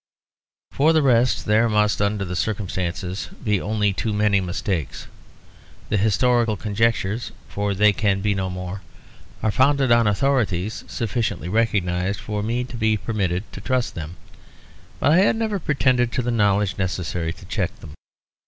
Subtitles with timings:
[0.71, 5.05] For the rest, there must under the circumstances be only too many mistakes;
[5.89, 8.81] the historical conjectures, for they can be no more,
[9.43, 14.15] are founded on authorities sufficiently recognised for me to be permitted to trust them;
[14.99, 17.93] but I have never pretended to the knowledge necessary to check them.